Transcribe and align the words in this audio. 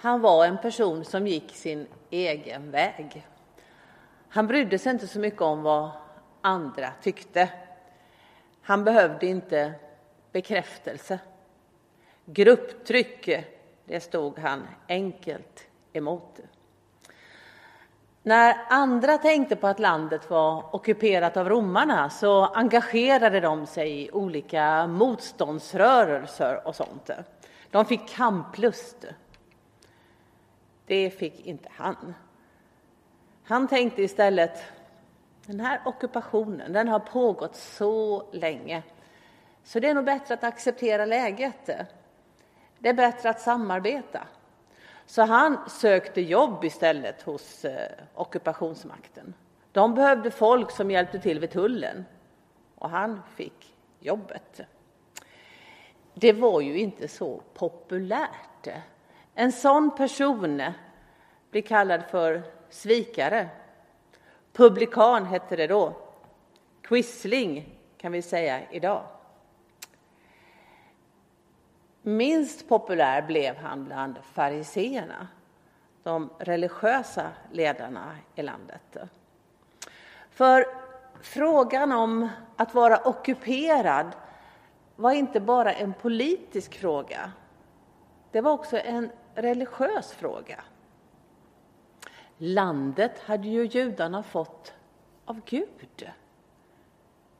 Han 0.00 0.20
var 0.20 0.46
en 0.46 0.58
person 0.58 1.04
som 1.04 1.26
gick 1.26 1.54
sin 1.54 1.86
egen 2.10 2.70
väg. 2.70 3.26
Han 4.28 4.46
brydde 4.46 4.78
sig 4.78 4.92
inte 4.92 5.06
så 5.06 5.18
mycket 5.18 5.42
om 5.42 5.62
vad 5.62 5.90
andra 6.40 6.90
tyckte. 7.02 7.48
Han 8.62 8.84
behövde 8.84 9.26
inte 9.26 9.72
bekräftelse. 10.32 11.18
Grupptryck, 12.24 13.28
det 13.84 14.00
stod 14.00 14.38
han 14.38 14.66
enkelt 14.88 15.66
emot. 15.92 16.40
När 18.22 18.56
andra 18.68 19.18
tänkte 19.18 19.56
på 19.56 19.66
att 19.66 19.78
landet 19.78 20.30
var 20.30 20.74
ockuperat 20.74 21.36
av 21.36 21.48
romarna 21.48 22.10
så 22.10 22.44
engagerade 22.44 23.40
de 23.40 23.66
sig 23.66 24.02
i 24.02 24.10
olika 24.10 24.86
motståndsrörelser 24.86 26.66
och 26.66 26.76
sånt. 26.76 27.10
De 27.70 27.84
fick 27.84 28.08
kamplust. 28.08 29.06
Det 30.88 31.10
fick 31.10 31.46
inte 31.46 31.68
han. 31.72 32.14
Han 33.44 33.68
tänkte 33.68 34.02
istället, 34.02 34.64
den 35.46 35.60
här 35.60 35.80
ockupationen, 35.84 36.72
den 36.72 36.88
har 36.88 36.98
pågått 36.98 37.56
så 37.56 38.28
länge. 38.32 38.82
Så 39.64 39.80
det 39.80 39.88
är 39.88 39.94
nog 39.94 40.04
bättre 40.04 40.34
att 40.34 40.44
acceptera 40.44 41.04
läget. 41.04 41.66
Det 42.78 42.88
är 42.88 42.94
bättre 42.94 43.30
att 43.30 43.40
samarbeta. 43.40 44.26
Så 45.06 45.22
han 45.22 45.58
sökte 45.68 46.20
jobb 46.20 46.64
istället 46.64 47.22
hos 47.22 47.64
eh, 47.64 47.90
ockupationsmakten. 48.14 49.34
De 49.72 49.94
behövde 49.94 50.30
folk 50.30 50.70
som 50.70 50.90
hjälpte 50.90 51.18
till 51.18 51.40
vid 51.40 51.50
tullen 51.50 52.04
och 52.74 52.90
han 52.90 53.22
fick 53.36 53.76
jobbet. 54.00 54.60
Det 56.14 56.32
var 56.32 56.60
ju 56.60 56.78
inte 56.78 57.08
så 57.08 57.42
populärt. 57.54 58.68
En 59.40 59.52
sån 59.52 59.90
person 59.96 60.62
blir 61.50 61.62
kallad 61.62 62.02
för 62.10 62.42
svikare. 62.70 63.48
Publikan 64.52 65.24
hette 65.26 65.56
det 65.56 65.66
då. 65.66 65.96
Quisling 66.82 67.78
kan 67.98 68.12
vi 68.12 68.22
säga 68.22 68.70
idag. 68.70 69.02
Minst 72.02 72.68
populär 72.68 73.22
blev 73.22 73.56
han 73.56 73.84
bland 73.84 74.16
fariseerna, 74.32 75.28
de 76.02 76.30
religiösa 76.38 77.28
ledarna 77.52 78.16
i 78.34 78.42
landet. 78.42 78.96
För 80.30 80.66
frågan 81.20 81.92
om 81.92 82.28
att 82.56 82.74
vara 82.74 82.98
ockuperad 83.08 84.16
var 84.96 85.12
inte 85.12 85.40
bara 85.40 85.72
en 85.72 85.92
politisk 85.92 86.74
fråga. 86.74 87.32
Det 88.32 88.40
var 88.40 88.52
också 88.52 88.78
en 88.78 89.10
religiös 89.34 90.12
fråga. 90.12 90.60
Landet 92.36 93.18
hade 93.18 93.48
ju 93.48 93.64
judarna 93.66 94.22
fått 94.22 94.74
av 95.24 95.40
Gud. 95.44 96.10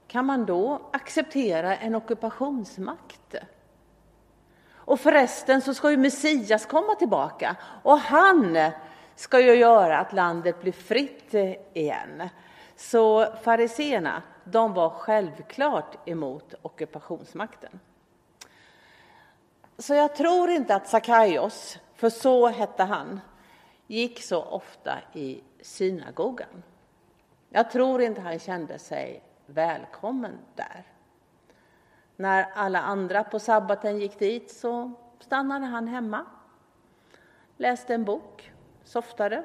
Kan 0.06 0.24
man 0.24 0.46
då 0.46 0.80
acceptera 0.92 1.76
en 1.76 1.94
ockupationsmakt? 1.94 3.34
Och 4.72 5.00
förresten 5.00 5.60
så 5.60 5.74
ska 5.74 5.90
ju 5.90 5.96
Messias 5.96 6.66
komma 6.66 6.94
tillbaka 6.94 7.56
och 7.82 7.98
han 7.98 8.58
ska 9.14 9.40
ju 9.40 9.54
göra 9.54 9.98
att 9.98 10.12
landet 10.12 10.60
blir 10.60 10.72
fritt 10.72 11.34
igen. 11.74 12.28
Så 12.76 13.34
fariseerna, 13.42 14.22
de 14.44 14.74
var 14.74 14.90
självklart 14.90 16.08
emot 16.08 16.54
ockupationsmakten. 16.62 17.80
Så 19.78 19.94
jag 19.94 20.14
tror 20.14 20.50
inte 20.50 20.74
att 20.74 20.88
Sakaios, 20.88 21.78
för 21.94 22.10
så 22.10 22.46
hette 22.46 22.84
han, 22.84 23.20
gick 23.86 24.22
så 24.22 24.42
ofta 24.42 24.98
i 25.12 25.42
synagogan. 25.60 26.62
Jag 27.50 27.70
tror 27.70 28.02
inte 28.02 28.20
han 28.20 28.38
kände 28.38 28.78
sig 28.78 29.22
välkommen 29.46 30.38
där. 30.54 30.84
När 32.16 32.46
alla 32.54 32.80
andra 32.80 33.24
på 33.24 33.38
sabbaten 33.38 33.98
gick 33.98 34.18
dit 34.18 34.50
så 34.50 34.92
stannade 35.20 35.66
han 35.66 35.88
hemma, 35.88 36.26
läste 37.56 37.94
en 37.94 38.04
bok, 38.04 38.52
softade, 38.84 39.44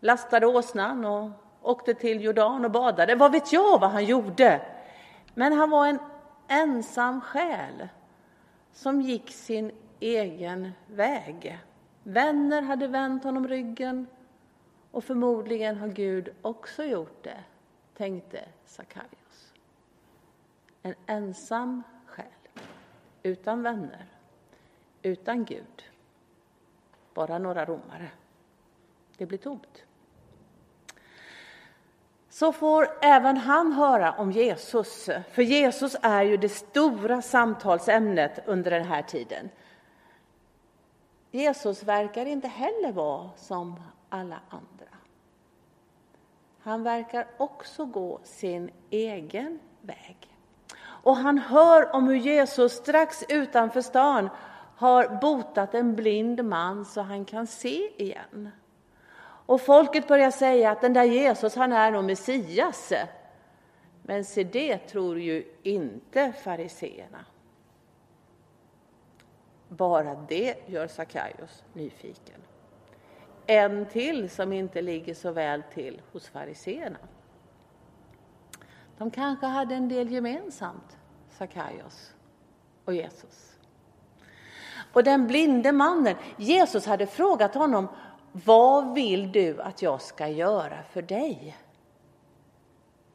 lastade 0.00 0.46
åsnan 0.46 1.04
och 1.04 1.30
åkte 1.62 1.94
till 1.94 2.24
Jordan 2.24 2.64
och 2.64 2.70
badade. 2.70 3.14
Vad 3.14 3.32
vet 3.32 3.52
jag 3.52 3.80
vad 3.80 3.90
han 3.90 4.04
gjorde? 4.04 4.60
Men 5.34 5.52
han 5.52 5.70
var 5.70 5.86
en 5.86 5.98
ensam 6.48 7.20
själ 7.20 7.88
som 8.78 9.00
gick 9.00 9.30
sin 9.30 9.72
egen 10.00 10.72
väg. 10.86 11.58
Vänner 12.02 12.62
hade 12.62 12.88
vänt 12.88 13.24
honom 13.24 13.48
ryggen 13.48 14.06
och 14.90 15.04
förmodligen 15.04 15.76
har 15.76 15.88
Gud 15.88 16.28
också 16.42 16.84
gjort 16.84 17.24
det, 17.24 17.44
tänkte 17.94 18.48
Sakaios. 18.64 19.54
En 20.82 20.94
ensam 21.06 21.82
själ, 22.06 22.26
utan 23.22 23.62
vänner, 23.62 24.06
utan 25.02 25.44
Gud, 25.44 25.84
bara 27.14 27.38
några 27.38 27.64
romare. 27.64 28.10
Det 29.16 29.26
blir 29.26 29.38
tomt. 29.38 29.84
Så 32.38 32.52
får 32.52 32.88
även 33.00 33.36
han 33.36 33.72
höra 33.72 34.12
om 34.12 34.32
Jesus, 34.32 35.08
för 35.32 35.42
Jesus 35.42 35.96
är 36.02 36.22
ju 36.22 36.36
det 36.36 36.48
stora 36.48 37.22
samtalsämnet 37.22 38.40
under 38.46 38.70
den 38.70 38.84
här 38.84 39.02
tiden. 39.02 39.48
Jesus 41.30 41.82
verkar 41.82 42.26
inte 42.26 42.48
heller 42.48 42.92
vara 42.92 43.30
som 43.36 43.80
alla 44.08 44.40
andra. 44.48 44.96
Han 46.62 46.82
verkar 46.82 47.26
också 47.36 47.84
gå 47.84 48.20
sin 48.24 48.70
egen 48.90 49.58
väg. 49.80 50.36
Och 50.80 51.16
han 51.16 51.38
hör 51.38 51.94
om 51.94 52.08
hur 52.08 52.16
Jesus 52.16 52.72
strax 52.72 53.24
utanför 53.28 53.80
stan 53.80 54.28
har 54.76 55.20
botat 55.20 55.74
en 55.74 55.96
blind 55.96 56.44
man 56.44 56.84
så 56.84 57.00
han 57.00 57.24
kan 57.24 57.46
se 57.46 58.02
igen. 58.02 58.50
Och 59.48 59.60
folket 59.60 60.08
börjar 60.08 60.30
säga 60.30 60.70
att 60.70 60.80
den 60.80 60.92
där 60.92 61.04
Jesus, 61.04 61.56
han 61.56 61.72
är 61.72 61.90
nog 61.90 62.04
Messias. 62.04 62.92
Men 64.02 64.24
se 64.24 64.44
det 64.44 64.78
tror 64.78 65.18
ju 65.18 65.44
inte 65.62 66.32
fariseerna. 66.32 67.24
Bara 69.68 70.14
det 70.14 70.68
gör 70.68 70.86
Sackaios 70.86 71.64
nyfiken. 71.72 72.40
En 73.46 73.86
till 73.86 74.30
som 74.30 74.52
inte 74.52 74.82
ligger 74.82 75.14
så 75.14 75.32
väl 75.32 75.62
till 75.74 76.02
hos 76.12 76.28
fariseerna. 76.28 76.98
De 78.98 79.10
kanske 79.10 79.46
hade 79.46 79.74
en 79.74 79.88
del 79.88 80.12
gemensamt, 80.12 80.96
Sackaios 81.28 82.12
och 82.84 82.94
Jesus. 82.94 83.56
Och 84.92 85.04
den 85.04 85.26
blinde 85.26 85.72
mannen, 85.72 86.16
Jesus 86.36 86.86
hade 86.86 87.06
frågat 87.06 87.54
honom 87.54 87.88
vad 88.32 88.94
vill 88.94 89.32
du 89.32 89.60
att 89.60 89.82
jag 89.82 90.02
ska 90.02 90.28
göra 90.28 90.82
för 90.82 91.02
dig? 91.02 91.56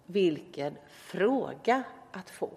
Vilken 0.05 0.77
fråga 0.87 1.83
att 2.11 2.29
få! 2.29 2.49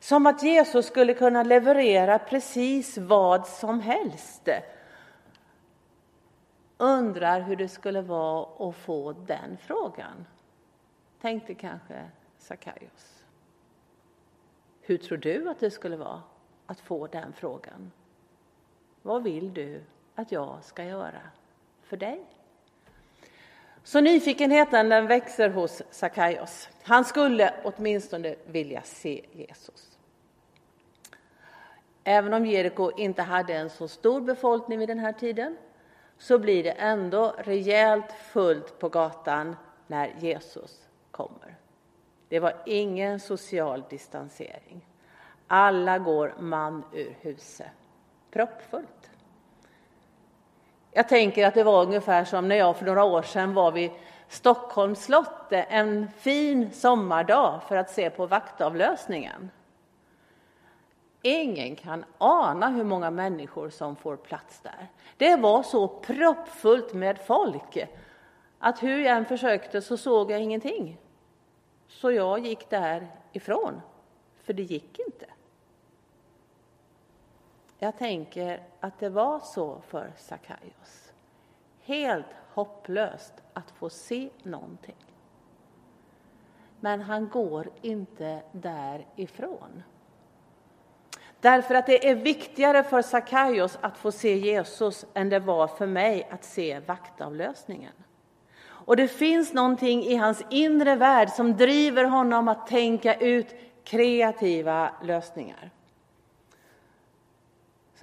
Som 0.00 0.26
att 0.26 0.42
Jesus 0.42 0.86
skulle 0.86 1.14
kunna 1.14 1.42
leverera 1.42 2.18
precis 2.18 2.98
vad 2.98 3.46
som 3.46 3.80
helst. 3.80 4.48
Undrar 6.78 7.40
hur 7.40 7.56
det 7.56 7.68
skulle 7.68 8.02
vara 8.02 8.68
att 8.68 8.76
få 8.76 9.12
den 9.12 9.56
frågan, 9.60 10.26
tänkte 11.20 11.54
kanske 11.54 12.10
Sackaios. 12.38 13.24
Hur 14.80 14.98
tror 14.98 15.18
du 15.18 15.48
att 15.48 15.60
det 15.60 15.70
skulle 15.70 15.96
vara 15.96 16.22
att 16.66 16.80
få 16.80 17.06
den 17.06 17.32
frågan? 17.32 17.92
Vad 19.02 19.22
vill 19.22 19.54
du 19.54 19.82
att 20.14 20.32
jag 20.32 20.64
ska 20.64 20.84
göra 20.84 21.20
för 21.82 21.96
dig? 21.96 22.24
Så 23.82 24.00
nyfikenheten 24.00 24.88
den 24.88 25.06
växer 25.06 25.50
hos 25.50 25.82
Sackaios. 25.90 26.68
Han 26.82 27.04
skulle 27.04 27.54
åtminstone 27.64 28.34
vilja 28.46 28.82
se 28.82 29.24
Jesus. 29.32 29.98
Även 32.04 32.34
om 32.34 32.46
Jeriko 32.46 32.90
inte 32.96 33.22
hade 33.22 33.54
en 33.54 33.70
så 33.70 33.88
stor 33.88 34.20
befolkning 34.20 34.78
vid 34.78 34.88
den 34.88 34.98
här 34.98 35.12
tiden 35.12 35.56
så 36.18 36.38
blir 36.38 36.64
det 36.64 36.70
ändå 36.70 37.34
rejält 37.38 38.12
fullt 38.12 38.78
på 38.78 38.88
gatan 38.88 39.56
när 39.86 40.14
Jesus 40.18 40.88
kommer. 41.10 41.56
Det 42.28 42.40
var 42.40 42.62
ingen 42.66 43.20
social 43.20 43.84
distansering. 43.90 44.86
Alla 45.46 45.98
går 45.98 46.34
man 46.38 46.84
ur 46.92 47.16
huset. 47.20 47.66
Proppfullt. 48.30 49.10
Jag 50.96 51.08
tänker 51.08 51.46
att 51.46 51.54
det 51.54 51.64
var 51.64 51.82
ungefär 51.82 52.24
som 52.24 52.48
när 52.48 52.56
jag 52.56 52.76
för 52.76 52.84
några 52.84 53.04
år 53.04 53.22
sedan 53.22 53.54
var 53.54 53.72
vid 53.72 53.90
Stockholms 54.28 55.04
slott 55.04 55.52
eh, 55.52 55.74
en 55.74 56.10
fin 56.10 56.70
sommardag 56.70 57.60
för 57.68 57.76
att 57.76 57.90
se 57.90 58.10
på 58.10 58.26
vaktavlösningen. 58.26 59.50
Ingen 61.22 61.76
kan 61.76 62.04
ana 62.18 62.68
hur 62.68 62.84
många 62.84 63.10
människor 63.10 63.70
som 63.70 63.96
får 63.96 64.16
plats 64.16 64.60
där. 64.60 64.88
Det 65.16 65.36
var 65.36 65.62
så 65.62 65.88
proppfullt 65.88 66.94
med 66.94 67.18
folk 67.18 67.78
att 68.58 68.82
hur 68.82 68.98
jag 68.98 69.16
än 69.16 69.24
försökte 69.24 69.82
så 69.82 69.96
såg 69.96 70.30
jag 70.30 70.40
ingenting. 70.40 70.98
Så 71.88 72.12
jag 72.12 72.38
gick 72.46 72.70
därifrån, 72.70 73.80
för 74.42 74.52
det 74.52 74.62
gick 74.62 74.98
inte. 74.98 75.26
Jag 77.78 77.98
tänker 77.98 78.62
att 78.80 78.98
det 78.98 79.08
var 79.08 79.40
så 79.40 79.80
för 79.88 80.12
Sackaios. 80.16 81.12
Helt 81.82 82.26
hopplöst 82.54 83.34
att 83.52 83.70
få 83.70 83.90
se 83.90 84.28
någonting. 84.42 84.96
Men 86.80 87.00
han 87.00 87.28
går 87.28 87.70
inte 87.82 88.42
därifrån. 88.52 89.82
Därför 91.40 91.74
att 91.74 91.86
det 91.86 92.08
är 92.08 92.14
viktigare 92.14 92.82
för 92.82 93.02
Sackaios 93.02 93.78
att 93.80 93.98
få 93.98 94.12
se 94.12 94.36
Jesus 94.36 95.06
än 95.14 95.28
det 95.28 95.38
var 95.38 95.66
för 95.66 95.86
mig 95.86 96.28
att 96.30 96.44
se 96.44 96.80
vaktavlösningen. 96.80 97.92
Och 98.64 98.96
det 98.96 99.08
finns 99.08 99.52
någonting 99.52 100.02
i 100.02 100.16
hans 100.16 100.44
inre 100.50 100.96
värld 100.96 101.30
som 101.30 101.56
driver 101.56 102.04
honom 102.04 102.48
att 102.48 102.66
tänka 102.66 103.14
ut 103.14 103.54
kreativa 103.84 104.90
lösningar. 105.02 105.70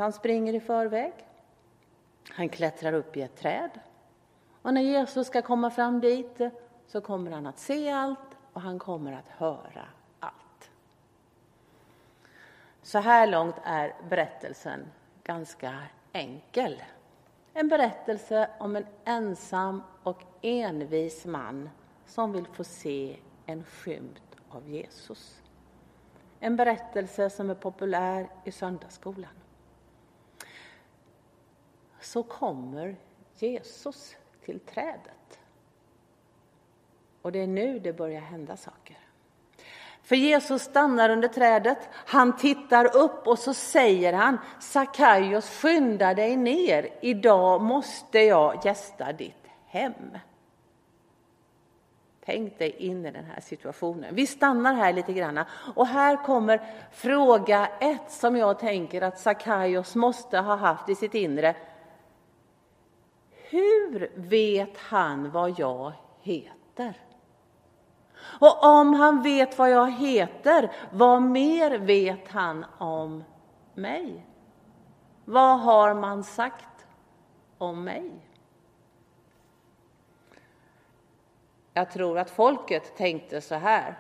Så 0.02 0.06
han 0.06 0.14
springer 0.14 0.54
i 0.54 0.60
förväg. 0.60 1.14
Han 2.30 2.50
klättrar 2.50 2.94
upp 2.94 3.18
i 3.18 3.22
ett 3.22 3.36
träd. 3.36 3.70
Och 4.62 4.74
när 4.74 4.82
Jesus 4.82 5.28
ska 5.28 5.42
komma 5.42 5.70
fram 5.70 6.00
dit 6.00 6.42
så 6.88 7.02
kommer 7.02 7.32
han 7.32 7.48
att 7.48 7.60
se 7.60 7.92
allt 7.92 8.38
och 8.54 8.62
han 8.62 8.80
kommer 8.80 9.14
att 9.14 9.28
höra 9.28 9.86
allt. 10.20 10.72
Så 12.82 13.00
här 13.00 13.28
långt 13.28 13.56
är 13.64 13.94
berättelsen 14.10 14.92
ganska 15.24 15.80
enkel. 16.14 16.84
En 17.54 17.68
berättelse 17.68 18.50
om 18.60 18.76
en 18.76 18.86
ensam 19.06 19.84
och 20.04 20.24
envis 20.42 21.26
man 21.26 21.70
som 22.06 22.32
vill 22.32 22.48
få 22.48 22.64
se 22.64 23.20
en 23.46 23.64
skymt 23.64 24.36
av 24.50 24.70
Jesus. 24.70 25.42
En 26.40 26.56
berättelse 26.56 27.30
som 27.30 27.50
är 27.50 27.56
populär 27.56 28.30
i 28.44 28.52
söndagsskolan. 28.52 29.41
Så 32.02 32.24
kommer 32.24 32.96
Jesus 33.36 34.16
till 34.46 34.60
trädet. 34.60 35.40
Och 37.22 37.32
det 37.32 37.40
är 37.40 37.48
nu 37.48 37.80
det 37.80 37.94
börjar 37.94 38.22
hända 38.22 38.58
saker. 38.58 38.98
För 40.04 40.16
Jesus 40.16 40.62
stannar 40.62 41.10
under 41.10 41.28
trädet, 41.28 41.90
han 41.94 42.38
tittar 42.38 42.96
upp 42.96 43.28
och 43.28 43.40
så 43.40 43.54
säger 43.54 44.14
han 44.14 44.38
Sackaios, 44.60 45.50
skynda 45.50 46.14
dig 46.14 46.36
ner, 46.36 46.90
idag 47.02 47.62
måste 47.62 48.20
jag 48.20 48.62
gästa 48.66 49.14
ditt 49.14 49.48
hem. 49.66 50.18
Tänk 52.26 52.60
dig 52.60 52.70
in 52.70 53.06
i 53.06 53.12
den 53.12 53.26
här 53.26 53.42
situationen. 53.42 54.16
Vi 54.16 54.28
stannar 54.28 54.74
här 54.74 54.94
lite 54.94 55.14
grann 55.14 55.40
och 55.76 55.88
här 55.88 56.24
kommer 56.24 56.62
fråga 56.92 57.70
ett 57.80 58.12
som 58.12 58.36
jag 58.36 58.60
tänker 58.60 59.02
att 59.02 59.20
Sackaios 59.20 59.96
måste 59.96 60.38
ha 60.38 60.56
haft 60.56 60.90
i 60.90 60.96
sitt 60.96 61.16
inre. 61.16 61.56
Hur 63.52 64.12
vet 64.16 64.78
han 64.78 65.32
vad 65.32 65.60
jag 65.60 65.94
heter? 66.22 66.94
Och 68.22 68.64
om 68.64 68.94
han 68.94 69.22
vet 69.22 69.58
vad 69.58 69.70
jag 69.70 69.92
heter, 69.92 70.72
vad 70.92 71.22
mer 71.22 71.80
vet 71.80 72.28
han 72.28 72.66
om 72.78 73.24
mig? 73.74 74.26
Vad 75.26 75.60
har 75.60 75.94
man 75.94 76.24
sagt 76.24 76.86
om 77.58 77.84
mig? 77.84 78.12
Jag 81.74 81.92
tror 81.92 82.18
att 82.18 82.30
folket 82.30 82.98
tänkte 82.98 83.42
så 83.42 83.56
här. 83.56 84.00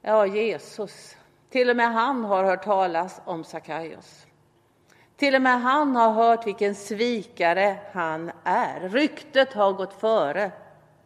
Ja, 0.00 0.26
Jesus, 0.26 1.16
till 1.50 1.70
och 1.70 1.76
med 1.76 1.92
han 1.92 2.24
har 2.24 2.44
hört 2.44 2.64
talas 2.64 3.20
om 3.24 3.44
Sackaios. 3.44 4.25
Till 5.16 5.34
och 5.34 5.42
med 5.42 5.60
han 5.60 5.96
har 5.96 6.12
hört 6.12 6.46
vilken 6.46 6.74
svikare 6.74 7.78
han 7.92 8.30
är. 8.44 8.88
Ryktet 8.88 9.52
har 9.52 9.72
gått 9.72 9.92
före. 9.92 10.50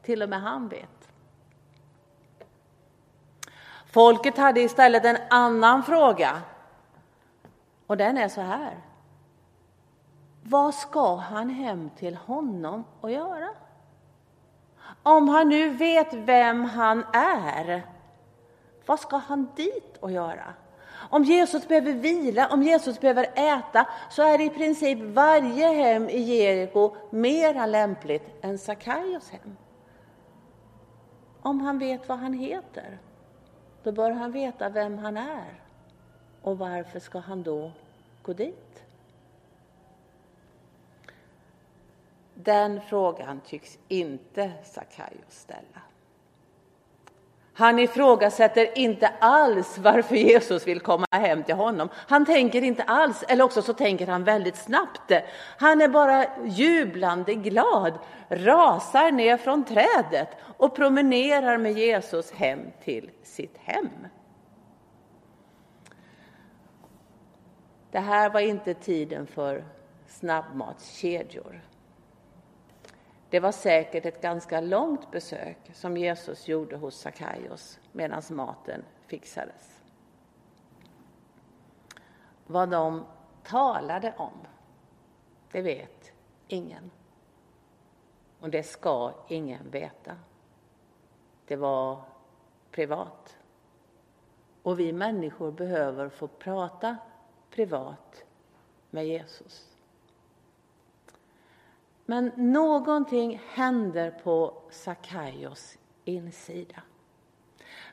Till 0.02 0.22
och 0.22 0.28
med 0.28 0.40
han 0.40 0.68
vet. 0.68 1.08
Folket 3.86 4.36
hade 4.36 4.60
istället 4.60 5.04
en 5.04 5.18
annan 5.30 5.82
fråga. 5.82 6.40
Och 7.86 7.96
den 7.96 8.18
är 8.18 8.28
så 8.28 8.40
här. 8.40 8.78
Vad 10.42 10.74
ska 10.74 11.16
han 11.16 11.50
hem 11.50 11.90
till 11.90 12.16
honom 12.16 12.84
och 13.00 13.10
göra? 13.10 13.48
Om 15.02 15.28
han 15.28 15.48
nu 15.48 15.70
vet 15.70 16.14
vem 16.14 16.64
han 16.64 17.04
är, 17.12 17.86
vad 18.86 19.00
ska 19.00 19.16
han 19.16 19.48
dit 19.56 19.96
och 20.00 20.10
göra? 20.10 20.54
Om 21.10 21.24
Jesus 21.24 21.68
behöver 21.68 21.92
vila, 21.92 22.48
om 22.48 22.62
Jesus 22.62 23.00
behöver 23.00 23.26
äta, 23.34 23.86
så 24.10 24.22
är 24.22 24.40
i 24.40 24.50
princip 24.50 24.98
varje 25.00 25.66
hem 25.66 26.08
i 26.08 26.20
Jeriko 26.20 26.96
mera 27.10 27.66
lämpligt 27.66 28.24
än 28.40 28.58
Sakaios 28.58 29.30
hem. 29.30 29.56
Om 31.42 31.60
han 31.60 31.78
vet 31.78 32.08
vad 32.08 32.18
han 32.18 32.32
heter 32.32 32.98
då 33.82 33.92
bör 33.92 34.10
han 34.10 34.32
veta 34.32 34.68
vem 34.68 34.98
han 34.98 35.16
är. 35.16 35.62
Och 36.42 36.58
varför 36.58 37.00
ska 37.00 37.18
han 37.18 37.42
då 37.42 37.72
gå 38.22 38.32
dit? 38.32 38.82
Den 42.34 42.80
frågan 42.80 43.40
tycks 43.40 43.78
inte 43.88 44.52
Sackaios 44.64 45.20
ställa. 45.28 45.82
Han 47.60 47.78
ifrågasätter 47.78 48.78
inte 48.78 49.08
alls 49.18 49.78
varför 49.78 50.16
Jesus 50.16 50.66
vill 50.66 50.80
komma 50.80 51.06
hem 51.10 51.42
till 51.42 51.54
honom. 51.54 51.88
Han 51.94 52.26
tänker 52.26 52.62
inte 52.62 52.82
alls, 52.82 53.24
eller 53.28 53.44
också 53.44 53.62
så 53.62 53.72
tänker 53.72 54.06
han 54.06 54.24
väldigt 54.24 54.56
snabbt. 54.56 55.12
Han 55.58 55.80
är 55.80 55.88
bara 55.88 56.26
jublande 56.44 57.34
glad, 57.34 57.98
rasar 58.28 59.12
ner 59.12 59.36
från 59.36 59.64
trädet 59.64 60.28
och 60.56 60.76
promenerar 60.76 61.58
med 61.58 61.72
Jesus 61.72 62.32
hem 62.32 62.60
till 62.84 63.10
sitt 63.22 63.56
hem. 63.58 64.06
Det 67.90 67.98
här 68.00 68.30
var 68.30 68.40
inte 68.40 68.74
tiden 68.74 69.26
för 69.26 69.64
snabbmatskedjor. 70.06 71.69
Det 73.30 73.40
var 73.40 73.52
säkert 73.52 74.06
ett 74.06 74.22
ganska 74.22 74.60
långt 74.60 75.10
besök 75.10 75.70
som 75.74 75.96
Jesus 75.96 76.48
gjorde 76.48 76.76
hos 76.76 76.96
Sackaios 77.00 77.78
medan 77.92 78.22
maten 78.30 78.84
fixades. 79.06 79.80
Vad 82.46 82.70
de 82.70 83.04
talade 83.42 84.14
om, 84.16 84.46
det 85.52 85.62
vet 85.62 86.12
ingen. 86.48 86.90
Och 88.40 88.50
det 88.50 88.62
ska 88.62 89.14
ingen 89.28 89.70
veta. 89.70 90.16
Det 91.46 91.56
var 91.56 92.02
privat. 92.70 93.38
Och 94.62 94.80
vi 94.80 94.92
människor 94.92 95.52
behöver 95.52 96.08
få 96.08 96.28
prata 96.28 96.96
privat 97.50 98.24
med 98.90 99.06
Jesus. 99.06 99.69
Men 102.10 102.32
någonting 102.36 103.42
händer 103.48 104.10
på 104.10 104.62
Sakaios 104.70 105.78
insida. 106.04 106.82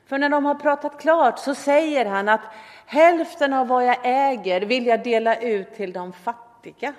För 0.04 0.18
när 0.18 0.28
de 0.28 0.44
har 0.44 0.54
pratat 0.54 1.00
klart 1.00 1.38
så 1.38 1.54
säger 1.54 2.06
han 2.06 2.28
att 2.28 2.40
hälften 2.86 3.52
av 3.52 3.68
vad 3.68 3.86
jag 3.86 3.98
äger 4.02 4.60
vill 4.60 4.86
jag 4.86 5.04
dela 5.04 5.40
ut 5.40 5.74
till 5.74 5.92
de 5.92 6.12
fattiga. 6.12 6.94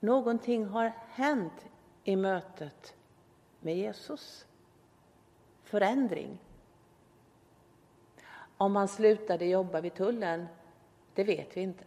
Någonting 0.00 0.66
har 0.66 0.92
hänt 1.08 1.66
i 2.04 2.16
mötet 2.16 2.94
med 3.60 3.76
Jesus. 3.76 4.46
Förändring. 5.64 6.38
Om 8.56 8.76
han 8.76 8.88
slutade 8.88 9.44
jobba 9.44 9.80
vid 9.80 9.94
tullen, 9.94 10.46
det 11.14 11.24
vet 11.24 11.56
vi 11.56 11.60
inte. 11.60 11.84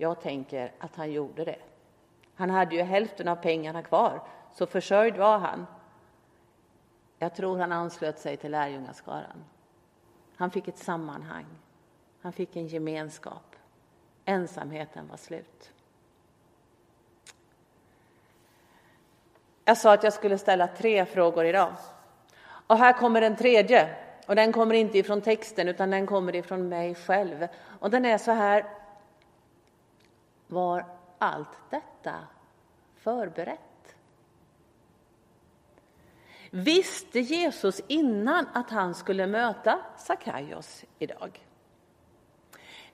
Jag 0.00 0.20
tänker 0.20 0.72
att 0.78 0.96
han 0.96 1.12
gjorde 1.12 1.44
det. 1.44 1.58
Han 2.34 2.50
hade 2.50 2.74
ju 2.74 2.82
hälften 2.82 3.28
av 3.28 3.36
pengarna 3.36 3.82
kvar, 3.82 4.22
så 4.52 4.66
försörjd 4.66 5.16
var 5.16 5.38
han. 5.38 5.66
Jag 7.18 7.34
tror 7.34 7.58
han 7.58 7.72
anslöt 7.72 8.18
sig 8.18 8.36
till 8.36 8.50
lärjungaskaran. 8.50 9.44
Han 10.36 10.50
fick 10.50 10.68
ett 10.68 10.78
sammanhang. 10.78 11.46
Han 12.20 12.32
fick 12.32 12.56
en 12.56 12.66
gemenskap. 12.66 13.56
Ensamheten 14.24 15.08
var 15.08 15.16
slut. 15.16 15.72
Jag 19.64 19.78
sa 19.78 19.94
att 19.94 20.02
jag 20.02 20.12
skulle 20.12 20.38
ställa 20.38 20.66
tre 20.66 21.04
frågor 21.04 21.44
idag. 21.44 21.72
Och 22.66 22.76
här 22.76 22.92
kommer 22.92 23.20
den 23.20 23.36
tredje. 23.36 23.96
Och 24.26 24.36
den 24.36 24.52
kommer 24.52 24.74
inte 24.74 24.98
ifrån 24.98 25.20
texten 25.20 25.68
utan 25.68 25.90
den 25.90 26.06
kommer 26.06 26.34
ifrån 26.34 26.68
mig 26.68 26.94
själv. 26.94 27.48
Och 27.80 27.90
den 27.90 28.04
är 28.04 28.18
så 28.18 28.32
här. 28.32 28.79
Var 30.50 30.84
allt 31.18 31.58
detta 31.70 32.14
förberett? 32.96 33.60
Visste 36.50 37.20
Jesus 37.20 37.80
innan 37.86 38.46
att 38.52 38.70
han 38.70 38.94
skulle 38.94 39.26
möta 39.26 39.78
Sakaios 39.96 40.84
idag? 40.98 41.46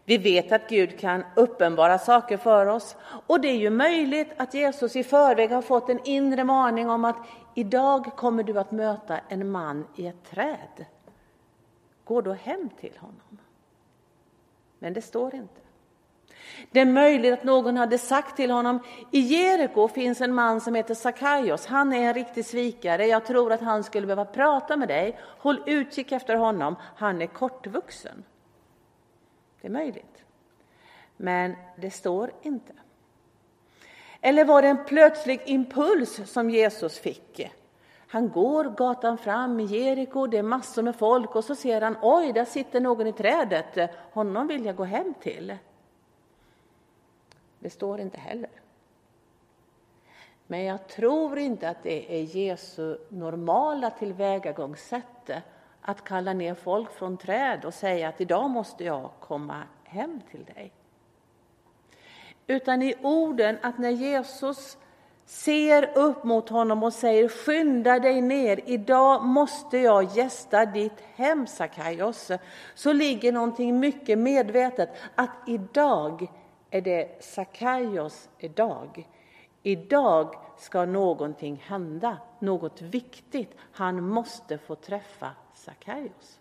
Vi 0.04 0.18
vet 0.18 0.52
att 0.52 0.68
Gud 0.68 0.98
kan 0.98 1.24
uppenbara 1.36 1.98
saker 1.98 2.36
för 2.36 2.66
oss 2.66 2.96
och 3.26 3.40
det 3.40 3.48
är 3.48 3.56
ju 3.56 3.70
möjligt 3.70 4.32
att 4.36 4.54
Jesus 4.54 4.96
i 4.96 5.04
förväg 5.04 5.50
har 5.50 5.62
fått 5.62 5.88
en 5.88 6.00
inre 6.04 6.44
maning 6.44 6.90
om 6.90 7.04
att 7.04 7.26
idag 7.54 8.04
kommer 8.16 8.42
du 8.42 8.58
att 8.58 8.70
möta 8.70 9.18
en 9.28 9.50
man 9.50 9.86
i 9.94 10.06
ett 10.06 10.24
träd. 10.24 10.86
Gå 12.04 12.20
då 12.20 12.32
hem 12.32 12.70
till 12.80 12.96
honom. 12.98 13.38
Men 14.78 14.92
det 14.92 15.02
står 15.02 15.34
inte. 15.34 15.65
Det 16.70 16.80
är 16.80 16.86
möjligt 16.86 17.32
att 17.32 17.44
någon 17.44 17.76
hade 17.76 17.98
sagt 17.98 18.36
till 18.36 18.50
honom, 18.50 18.80
i 19.10 19.20
Jeriko 19.20 19.88
finns 19.88 20.20
en 20.20 20.34
man 20.34 20.60
som 20.60 20.74
heter 20.74 20.94
Sakaios, 20.94 21.66
han 21.66 21.92
är 21.92 22.08
en 22.08 22.14
riktig 22.14 22.44
svikare, 22.44 23.06
jag 23.06 23.24
tror 23.24 23.52
att 23.52 23.60
han 23.60 23.84
skulle 23.84 24.06
behöva 24.06 24.24
prata 24.24 24.76
med 24.76 24.88
dig, 24.88 25.18
håll 25.22 25.62
utkik 25.66 26.12
efter 26.12 26.34
honom, 26.34 26.76
han 26.96 27.22
är 27.22 27.26
kortvuxen. 27.26 28.24
Det 29.60 29.68
är 29.68 29.72
möjligt. 29.72 30.24
Men 31.16 31.56
det 31.76 31.90
står 31.90 32.32
inte. 32.42 32.72
Eller 34.20 34.44
var 34.44 34.62
det 34.62 34.68
en 34.68 34.84
plötslig 34.84 35.42
impuls 35.46 36.20
som 36.32 36.50
Jesus 36.50 36.98
fick? 36.98 37.50
Han 38.08 38.28
går 38.28 38.64
gatan 38.64 39.18
fram 39.18 39.60
i 39.60 39.64
Jeriko, 39.64 40.26
det 40.26 40.38
är 40.38 40.42
massor 40.42 40.82
med 40.82 40.96
folk 40.96 41.36
och 41.36 41.44
så 41.44 41.54
ser 41.54 41.80
han, 41.80 41.96
oj, 42.02 42.32
där 42.32 42.44
sitter 42.44 42.80
någon 42.80 43.06
i 43.06 43.12
trädet, 43.12 43.90
honom 44.12 44.46
vill 44.46 44.64
jag 44.64 44.76
gå 44.76 44.84
hem 44.84 45.14
till. 45.20 45.56
Det 47.58 47.70
står 47.70 48.00
inte 48.00 48.20
heller. 48.20 48.50
Men 50.46 50.64
jag 50.64 50.88
tror 50.88 51.38
inte 51.38 51.68
att 51.68 51.82
det 51.82 52.20
är 52.20 52.22
Jesu 52.22 52.98
normala 53.08 53.90
tillvägagångssätt 53.90 55.30
att 55.80 56.04
kalla 56.04 56.32
ner 56.32 56.54
folk 56.54 56.92
från 56.92 57.16
träd 57.16 57.64
och 57.64 57.74
säga 57.74 58.08
att 58.08 58.20
idag 58.20 58.50
måste 58.50 58.84
jag 58.84 59.10
komma 59.20 59.62
hem 59.84 60.20
till 60.30 60.44
dig. 60.44 60.72
Utan 62.46 62.82
i 62.82 62.94
orden 63.02 63.58
att 63.62 63.78
när 63.78 63.90
Jesus 63.90 64.78
ser 65.24 65.98
upp 65.98 66.24
mot 66.24 66.48
honom 66.48 66.82
och 66.82 66.92
säger 66.92 67.28
skynda 67.28 67.98
dig 67.98 68.20
ner, 68.20 68.60
idag 68.66 69.24
måste 69.24 69.78
jag 69.78 70.16
gästa 70.16 70.66
ditt 70.66 71.00
hem 71.14 71.46
Sakaios, 71.46 72.30
så 72.74 72.92
ligger 72.92 73.32
någonting 73.32 73.80
mycket 73.80 74.18
medvetet 74.18 74.90
att 75.14 75.30
idag 75.46 76.28
är 76.70 76.80
det 76.80 77.24
Sakaios 77.24 78.28
dag. 78.48 79.08
Idag 79.62 80.34
ska 80.56 80.84
någonting 80.84 81.56
hända, 81.56 82.18
något 82.38 82.82
viktigt. 82.82 83.50
Han 83.72 84.08
måste 84.08 84.58
få 84.58 84.74
träffa 84.74 85.30
Sakaios. 85.54 86.40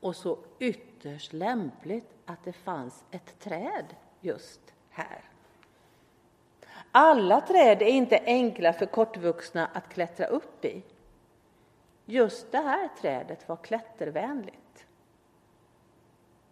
Och 0.00 0.16
så 0.16 0.38
ytterst 0.58 1.32
lämpligt 1.32 2.08
att 2.24 2.44
det 2.44 2.52
fanns 2.52 3.04
ett 3.10 3.38
träd 3.38 3.96
just 4.20 4.60
här. 4.90 5.24
Alla 6.92 7.40
träd 7.40 7.82
är 7.82 7.86
inte 7.86 8.22
enkla 8.24 8.72
för 8.72 8.86
kortvuxna 8.86 9.66
att 9.72 9.88
klättra 9.88 10.26
upp 10.26 10.64
i. 10.64 10.82
Just 12.04 12.52
det 12.52 12.58
här 12.58 12.88
trädet 13.00 13.48
var 13.48 13.56
klättervänligt. 13.56 14.63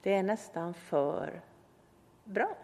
Det 0.02 0.14
är 0.14 0.22
nästan 0.22 0.74
för 0.74 1.40
bra. 2.24 2.56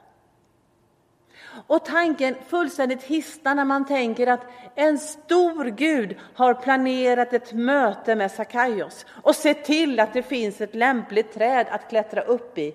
Och 1.67 1.85
tanken 1.85 2.35
fullständigt 2.47 3.03
hisnar 3.03 3.55
när 3.55 3.65
man 3.65 3.87
tänker 3.87 4.27
att 4.27 4.47
en 4.75 4.99
stor 4.99 5.65
Gud 5.65 6.17
har 6.35 6.55
planerat 6.55 7.33
ett 7.33 7.53
möte 7.53 8.15
med 8.15 8.31
Sakaios 8.31 9.07
och 9.09 9.35
sett 9.35 9.65
till 9.65 10.01
att 10.01 10.13
det 10.13 10.23
finns 10.23 10.61
ett 10.61 10.75
lämpligt 10.75 11.33
träd 11.33 11.67
att 11.71 11.89
klättra 11.89 12.21
upp 12.21 12.59
i 12.59 12.75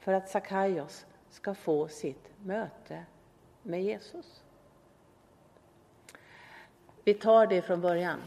för 0.00 0.12
att 0.12 0.30
Sakaios 0.30 1.06
ska 1.30 1.54
få 1.54 1.88
sitt 1.88 2.30
möte 2.44 3.02
med 3.62 3.82
Jesus. 3.82 4.42
Vi 7.04 7.14
tar 7.14 7.46
det 7.46 7.62
från 7.62 7.80
början. 7.80 8.18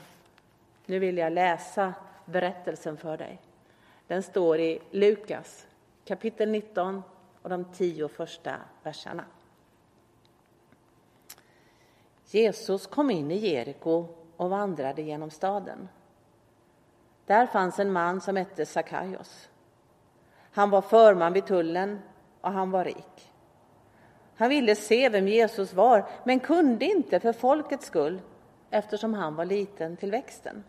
Nu 0.86 1.00
vill 1.00 1.18
jag 1.18 1.34
läsa 1.34 1.94
berättelsen 2.26 2.98
för 2.98 3.18
dig. 3.18 3.42
Den 4.08 4.24
står 4.24 4.60
i 4.60 4.80
Lukas 4.92 5.66
kapitel 6.10 6.50
19 6.50 7.04
och 7.42 7.50
de 7.50 7.66
tio 7.66 8.08
första 8.08 8.56
verserna. 8.84 9.26
Jesus 12.26 12.88
kom 12.88 13.12
in 13.12 13.32
i 13.32 13.38
Jeriko 13.38 14.08
och 14.38 14.50
vandrade 14.50 15.02
genom 15.02 15.30
staden. 15.30 15.90
Där 17.26 17.46
fanns 17.48 17.80
en 17.80 17.92
man 17.92 18.22
som 18.22 18.36
hette 18.36 18.66
Sakaios. 18.66 19.50
Han 20.52 20.70
var 20.70 20.82
förman 20.82 21.34
vid 21.34 21.46
tullen 21.46 22.00
och 22.42 22.52
han 22.52 22.72
var 22.72 22.86
rik. 22.86 23.34
Han 24.36 24.50
ville 24.50 24.76
se 24.76 25.10
vem 25.10 25.28
Jesus 25.28 25.74
var, 25.74 26.10
men 26.24 26.40
kunde 26.40 26.86
inte 26.86 27.20
för 27.20 27.34
folkets 27.34 27.86
skull 27.86 28.22
eftersom 28.70 29.14
han 29.14 29.36
var 29.36 29.46
liten 29.46 29.98
till 29.98 30.12
växten. 30.12 30.64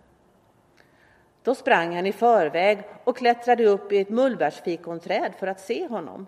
Då 1.43 1.55
sprang 1.55 1.95
han 1.97 2.07
i 2.07 2.13
förväg 2.13 2.83
och 3.05 3.17
klättrade 3.17 3.67
upp 3.67 3.93
i 3.93 3.99
ett 3.99 4.09
mullbärsfikonträd 4.09 5.35
för 5.39 5.47
att 5.47 5.61
se 5.61 5.87
honom 5.87 6.27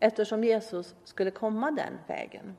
eftersom 0.00 0.44
Jesus 0.44 0.94
skulle 1.04 1.30
komma 1.30 1.70
den 1.70 1.98
vägen. 2.06 2.56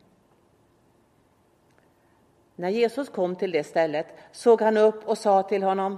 När 2.56 2.70
Jesus 2.70 3.10
kom 3.10 3.36
till 3.36 3.52
det 3.52 3.64
stället 3.64 4.08
såg 4.32 4.62
han 4.62 4.78
upp 4.78 5.08
och 5.08 5.18
sa 5.18 5.44
till 5.44 5.64
honom 5.64 5.98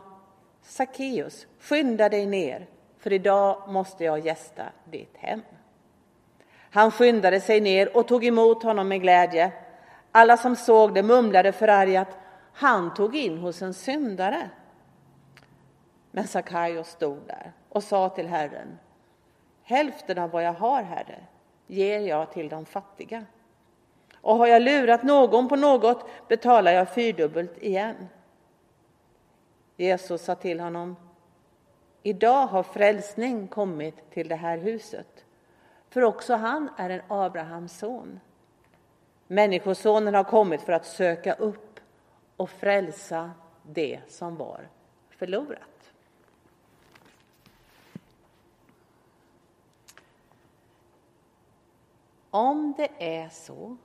Sackeus, 0.62 1.48
skynda 1.60 2.10
dig 2.10 2.25
ner, 2.25 2.67
för 2.98 3.13
idag 3.13 3.63
måste 3.67 4.03
jag 4.03 4.20
gästa 4.20 4.63
ditt 4.86 5.17
hem. 5.17 5.41
Han 6.72 6.91
skyndade 6.91 7.41
sig 7.41 7.62
ner 7.62 7.98
och 7.98 8.08
tog 8.08 8.25
emot 8.25 8.63
honom 8.63 8.88
med 8.88 9.01
glädje. 9.01 9.51
Alla 10.12 10.38
som 10.38 10.55
såg 10.55 10.93
det 10.93 11.03
mumlade 11.03 11.51
förargat, 11.51 12.17
han 12.53 12.93
tog 12.93 13.15
in 13.15 13.38
hos 13.38 13.62
en 13.62 13.74
syndare. 13.74 14.50
Men 16.12 16.27
Sackaios 16.27 16.88
stod 16.88 17.20
där 17.27 17.51
och 17.70 17.84
sa 17.84 18.10
till 18.10 18.27
Herren, 18.27 18.80
hälften 19.63 20.18
av 20.18 20.30
vad 20.30 20.44
jag 20.44 20.53
har, 20.53 20.84
Herre, 20.84 21.20
ger 21.68 22.00
jag 22.00 22.32
till 22.32 22.50
de 22.50 22.65
fattiga. 22.65 23.25
Och 24.15 24.36
har 24.36 24.48
jag 24.48 24.62
lurat 24.62 25.03
någon 25.03 25.48
på 25.48 25.56
något 25.56 26.06
betalar 26.27 26.72
jag 26.72 26.89
fyrdubbelt 26.89 27.58
igen. 27.58 28.08
Jesus 29.77 30.22
sa 30.22 30.36
till 30.36 30.60
honom, 30.60 30.96
idag 32.03 32.48
har 32.48 32.63
frälsning 32.63 33.48
kommit 33.48 34.12
till 34.12 34.27
det 34.27 34.36
här 34.36 34.58
huset, 34.58 35.25
för 35.89 36.01
också 36.01 36.34
han 36.34 36.70
är 36.77 36.89
en 36.89 37.01
Abrahams 37.08 37.77
son. 37.77 38.20
Människosonen 39.27 40.13
har 40.13 40.24
kommit 40.24 40.62
för 40.62 40.74
att 40.74 40.86
söka 40.86 41.34
upp 41.34 41.80
och 42.38 42.50
frälsa 42.50 43.32
det 43.63 44.00
som 44.08 44.36
var 44.36 44.68
förlorat. 45.10 45.70
Om 52.31 52.73
det 52.77 52.89
är 53.00 53.29
så 53.29 53.77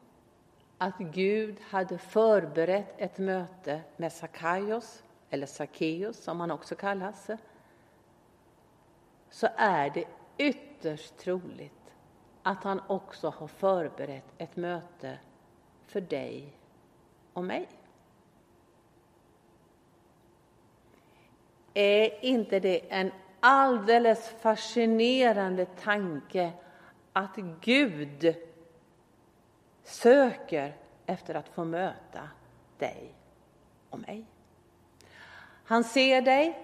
att 0.79 0.99
Gud 0.99 1.61
hade 1.61 1.99
förberett 1.99 2.95
ett 2.99 3.19
möte 3.19 3.81
med 3.97 4.13
Sakaios, 4.13 5.03
eller 5.31 5.47
Sackeus 5.47 6.25
som 6.25 6.41
han 6.41 6.51
också 6.51 6.75
kallas, 6.75 7.31
så 9.31 9.49
är 9.57 9.91
det 9.91 10.05
ytterst 10.39 11.17
troligt 11.17 11.73
att 12.43 12.65
han 12.65 12.81
också 12.87 13.29
har 13.29 13.49
förberett 13.49 14.25
ett 14.39 14.57
möte 14.57 15.19
för 15.87 16.01
dig 16.01 16.53
och 17.33 17.45
mig. 17.45 17.69
Är 21.75 22.25
inte 22.25 22.61
det 22.61 22.93
en 22.93 23.13
alldeles 23.41 24.29
fascinerande 24.29 25.65
tanke 25.65 26.53
att 27.17 27.37
Gud 27.61 28.35
söker 29.85 30.77
efter 31.07 31.35
att 31.35 31.49
få 31.49 31.65
möta 31.65 32.29
dig 32.79 33.15
och 33.91 33.99
mig. 33.99 34.25
Han 35.65 35.85
ser 35.85 36.23
dig, 36.23 36.59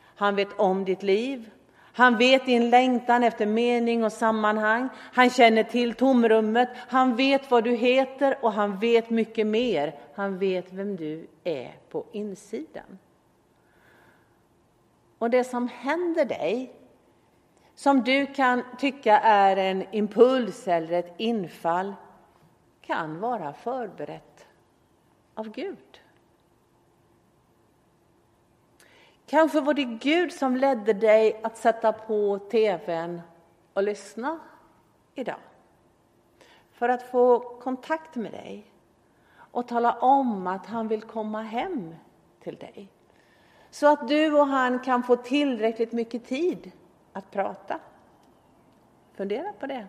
han 0.00 0.36
vet 0.36 0.52
om 0.52 0.84
ditt 0.84 1.02
liv, 1.02 1.50
han 1.76 2.18
vet 2.18 2.46
din 2.46 2.70
längtan 2.70 3.22
efter 3.22 3.46
mening 3.46 4.04
och 4.04 4.12
sammanhang. 4.12 4.88
Han 4.96 5.30
känner 5.30 5.62
till 5.62 5.94
tomrummet, 5.94 6.68
han 6.74 7.16
vet 7.16 7.50
vad 7.50 7.64
du 7.64 7.74
heter 7.74 8.38
och 8.40 8.52
han 8.52 8.78
vet 8.78 9.10
mycket 9.10 9.46
mer. 9.46 9.98
Han 10.14 10.38
vet 10.38 10.72
vem 10.72 10.96
du 10.96 11.26
är 11.44 11.76
på 11.88 12.04
insidan. 12.12 12.98
Och 15.18 15.30
det 15.30 15.44
som 15.44 15.68
händer 15.68 16.24
dig, 16.24 16.72
som 17.78 18.04
du 18.04 18.26
kan 18.26 18.62
tycka 18.78 19.18
är 19.18 19.56
en 19.56 19.94
impuls 19.94 20.68
eller 20.68 20.92
ett 20.92 21.14
infall, 21.16 21.94
kan 22.80 23.20
vara 23.20 23.52
förberett 23.52 24.46
av 25.34 25.48
Gud. 25.48 26.00
Kanske 29.26 29.60
var 29.60 29.74
det 29.74 29.84
Gud 29.84 30.32
som 30.32 30.56
ledde 30.56 30.92
dig 30.92 31.40
att 31.42 31.56
sätta 31.56 31.92
på 31.92 32.38
tvn 32.38 33.20
och 33.72 33.82
lyssna 33.82 34.38
idag. 35.14 35.40
För 36.72 36.88
att 36.88 37.02
få 37.02 37.38
kontakt 37.38 38.16
med 38.16 38.32
dig 38.32 38.72
och 39.36 39.68
tala 39.68 39.92
om 39.92 40.46
att 40.46 40.66
han 40.66 40.88
vill 40.88 41.02
komma 41.02 41.42
hem 41.42 41.94
till 42.40 42.56
dig. 42.56 42.88
Så 43.70 43.92
att 43.92 44.08
du 44.08 44.40
och 44.40 44.46
han 44.46 44.80
kan 44.80 45.02
få 45.02 45.16
tillräckligt 45.16 45.92
mycket 45.92 46.24
tid 46.24 46.72
att 47.18 47.30
prata. 47.30 47.80
Fundera 49.14 49.52
på 49.52 49.66
det. 49.66 49.86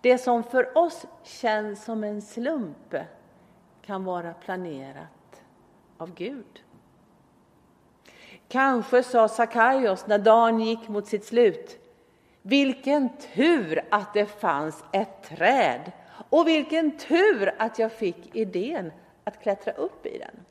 Det 0.00 0.18
som 0.18 0.42
för 0.42 0.78
oss 0.78 1.06
känns 1.22 1.84
som 1.84 2.04
en 2.04 2.22
slump 2.22 2.94
kan 3.82 4.04
vara 4.04 4.34
planerat 4.34 5.42
av 5.96 6.14
Gud. 6.14 6.62
Kanske 8.48 9.02
sa 9.02 9.28
Sakaios 9.28 10.06
när 10.06 10.18
dagen 10.18 10.60
gick 10.60 10.88
mot 10.88 11.06
sitt 11.06 11.24
slut. 11.24 11.78
Vilken 12.42 13.08
tur 13.34 13.84
att 13.90 14.14
det 14.14 14.26
fanns 14.26 14.84
ett 14.92 15.22
träd 15.22 15.92
och 16.30 16.48
vilken 16.48 16.98
tur 16.98 17.54
att 17.58 17.78
jag 17.78 17.92
fick 17.92 18.36
idén 18.36 18.92
att 19.24 19.42
klättra 19.42 19.72
upp 19.72 20.06
i 20.06 20.18
den. 20.18 20.44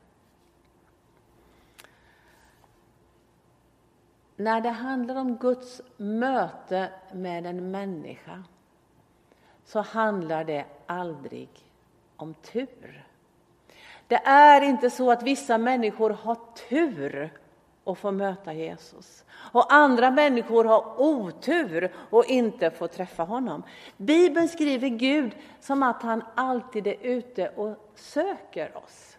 När 4.39 4.61
det 4.61 4.69
handlar 4.69 5.15
om 5.15 5.35
Guds 5.35 5.81
möte 5.97 6.89
med 7.11 7.45
en 7.45 7.71
människa 7.71 8.43
så 9.65 9.81
handlar 9.81 10.43
det 10.43 10.65
aldrig 10.85 11.49
om 12.15 12.33
tur. 12.33 13.05
Det 14.07 14.15
är 14.25 14.61
inte 14.61 14.89
så 14.89 15.11
att 15.11 15.23
vissa 15.23 15.57
människor 15.57 16.09
har 16.09 16.37
tur 16.69 17.33
och 17.83 17.97
få 17.97 18.11
möta 18.11 18.53
Jesus. 18.53 19.25
Och 19.31 19.73
andra 19.73 20.11
människor 20.11 20.65
har 20.65 21.01
otur 21.01 21.91
och 22.09 22.25
inte 22.25 22.71
får 22.71 22.87
träffa 22.87 23.23
honom. 23.23 23.63
Bibeln 23.97 24.47
skriver 24.47 24.89
Gud 24.89 25.35
som 25.59 25.83
att 25.83 26.03
han 26.03 26.23
alltid 26.35 26.87
är 26.87 26.97
ute 27.01 27.49
och 27.49 27.91
söker 27.95 28.77
oss. 28.77 29.17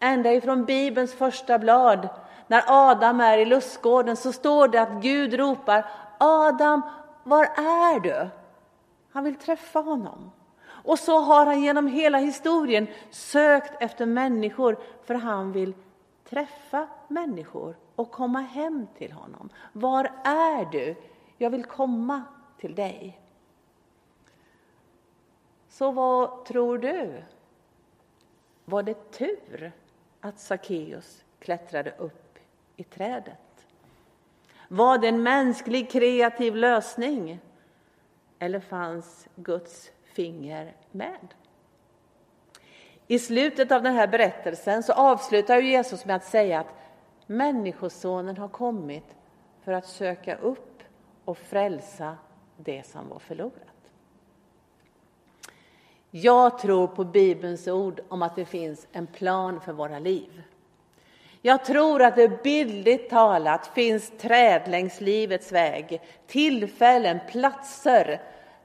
Ända 0.00 0.32
ifrån 0.32 0.64
Bibelns 0.64 1.14
första 1.14 1.58
blad, 1.58 2.08
när 2.48 2.64
Adam 2.66 3.20
är 3.20 3.38
i 3.38 3.44
lustgården, 3.44 4.16
så 4.16 4.32
står 4.32 4.68
det 4.68 4.82
att 4.82 5.02
Gud 5.02 5.34
ropar 5.34 5.90
Adam, 6.18 6.82
var 7.24 7.44
är 7.44 8.00
du? 8.00 8.28
Han 9.12 9.24
vill 9.24 9.36
träffa 9.36 9.80
honom. 9.80 10.30
Och 10.66 10.98
så 10.98 11.20
har 11.20 11.46
han 11.46 11.62
genom 11.62 11.86
hela 11.86 12.18
historien 12.18 12.86
sökt 13.10 13.82
efter 13.82 14.06
människor 14.06 14.78
för 15.04 15.14
han 15.14 15.52
vill 15.52 15.74
träffa 16.28 16.86
människor 17.08 17.76
och 17.94 18.10
komma 18.10 18.40
hem 18.40 18.86
till 18.98 19.12
honom. 19.12 19.48
Var 19.72 20.12
är 20.24 20.64
du? 20.64 20.96
Jag 21.36 21.50
vill 21.50 21.64
komma 21.64 22.22
till 22.58 22.74
dig. 22.74 23.20
Så 25.68 25.90
vad 25.90 26.44
tror 26.44 26.78
du? 26.78 27.22
Var 28.64 28.82
det 28.82 29.10
tur 29.10 29.72
att 30.20 30.40
Sackeus 30.40 31.24
klättrade 31.38 31.94
upp 31.98 32.27
i 32.78 32.84
trädet? 32.84 33.66
Var 34.68 34.98
det 34.98 35.08
en 35.08 35.22
mänsklig 35.22 35.90
kreativ 35.90 36.56
lösning? 36.56 37.38
Eller 38.38 38.60
fanns 38.60 39.28
Guds 39.34 39.90
finger 40.04 40.72
med? 40.90 41.34
I 43.06 43.18
slutet 43.18 43.72
av 43.72 43.82
den 43.82 43.94
här 43.94 44.06
berättelsen 44.06 44.82
så 44.82 44.92
avslutar 44.92 45.58
Jesus 45.58 46.04
med 46.04 46.16
att 46.16 46.24
säga 46.24 46.60
att 46.60 46.74
Människosonen 47.30 48.36
har 48.36 48.48
kommit 48.48 49.16
för 49.64 49.72
att 49.72 49.86
söka 49.86 50.36
upp 50.36 50.82
och 51.24 51.38
frälsa 51.38 52.16
det 52.56 52.86
som 52.86 53.08
var 53.08 53.18
förlorat. 53.18 53.90
Jag 56.10 56.58
tror 56.58 56.86
på 56.86 57.04
Bibelns 57.04 57.68
ord 57.68 58.00
om 58.08 58.22
att 58.22 58.36
det 58.36 58.44
finns 58.44 58.86
en 58.92 59.06
plan 59.06 59.60
för 59.60 59.72
våra 59.72 59.98
liv. 59.98 60.42
Jag 61.48 61.64
tror 61.64 62.02
att 62.02 62.16
det 62.16 62.42
bildligt 62.42 63.10
talat 63.10 63.66
finns 63.66 64.12
träd 64.18 64.68
längs 64.68 65.00
livets 65.00 65.52
väg, 65.52 66.02
tillfällen, 66.26 67.18
platser 67.30 68.22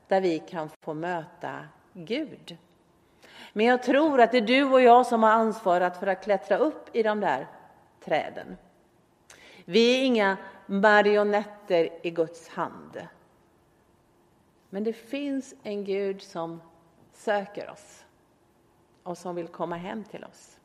där 0.07 0.21
vi 0.21 0.39
kan 0.39 0.69
få 0.81 0.93
möta 0.93 1.67
Gud. 1.93 2.57
Men 3.53 3.65
jag 3.65 3.83
tror 3.83 4.21
att 4.21 4.31
det 4.31 4.37
är 4.37 4.41
du 4.41 4.63
och 4.63 4.81
jag 4.81 5.05
som 5.05 5.23
har 5.23 5.31
ansvarat 5.31 5.97
för 5.97 6.07
att 6.07 6.23
klättra 6.23 6.57
upp 6.57 6.95
i 6.95 7.03
de 7.03 7.19
där 7.19 7.47
träden. 8.05 8.57
Vi 9.65 9.99
är 9.99 10.05
inga 10.05 10.37
marionetter 10.65 11.89
i 12.01 12.09
Guds 12.09 12.47
hand. 12.49 13.07
Men 14.69 14.83
det 14.83 14.93
finns 14.93 15.55
en 15.63 15.83
Gud 15.83 16.21
som 16.21 16.61
söker 17.13 17.69
oss 17.69 18.05
och 19.03 19.17
som 19.17 19.35
vill 19.35 19.47
komma 19.47 19.75
hem 19.75 20.03
till 20.03 20.23
oss. 20.23 20.59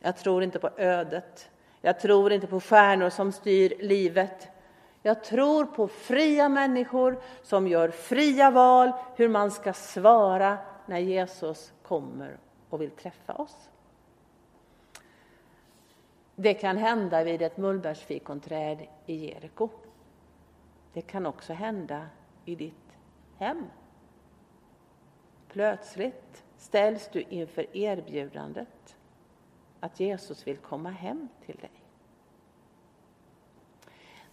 Jag 0.00 0.16
tror 0.16 0.42
inte 0.42 0.58
på 0.58 0.70
ödet. 0.76 1.50
Jag 1.80 2.00
tror 2.00 2.32
inte 2.32 2.46
på 2.46 2.60
stjärnor 2.60 3.10
som 3.10 3.32
styr 3.32 3.72
livet. 3.80 4.48
Jag 5.02 5.24
tror 5.24 5.64
på 5.64 5.88
fria 5.88 6.48
människor 6.48 7.22
som 7.42 7.68
gör 7.68 7.88
fria 7.88 8.50
val 8.50 8.92
hur 9.16 9.28
man 9.28 9.50
ska 9.50 9.72
svara 9.72 10.58
när 10.86 10.98
Jesus 10.98 11.72
kommer 11.82 12.38
och 12.70 12.80
vill 12.80 12.90
träffa 12.90 13.34
oss. 13.34 13.70
Det 16.34 16.54
kan 16.54 16.76
hända 16.76 17.24
vid 17.24 17.42
ett 17.42 17.56
mullbärsfikonträd 17.56 18.86
i 19.06 19.14
Jeriko. 19.14 19.68
Det 20.92 21.02
kan 21.02 21.26
också 21.26 21.52
hända 21.52 22.06
i 22.44 22.54
ditt 22.54 22.98
hem. 23.38 23.64
Plötsligt 25.48 26.44
ställs 26.56 27.08
du 27.12 27.22
inför 27.22 27.76
erbjudandet 27.76 28.96
att 29.80 30.00
Jesus 30.00 30.46
vill 30.46 30.56
komma 30.56 30.90
hem 30.90 31.28
till 31.46 31.56
dig. 31.56 31.70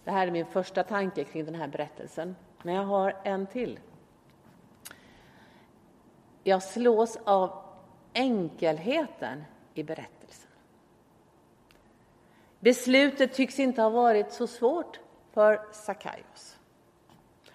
Det 0.04 0.10
här 0.10 0.26
är 0.26 0.30
min 0.30 0.46
första 0.46 0.82
tanke 0.82 1.24
kring 1.24 1.44
den 1.44 1.54
här 1.54 1.68
berättelsen, 1.68 2.36
men 2.62 2.74
jag 2.74 2.84
har 2.84 3.16
en 3.24 3.46
till. 3.46 3.80
Jag 6.42 6.62
slås 6.62 7.18
av 7.24 7.62
enkelheten 8.14 9.44
i 9.74 9.82
berättelsen. 9.82 10.50
Beslutet 12.60 13.34
tycks 13.34 13.58
inte 13.58 13.82
ha 13.82 13.90
varit 13.90 14.32
så 14.32 14.46
svårt 14.46 15.00
för 15.32 15.62
Sakaios. 15.72 16.58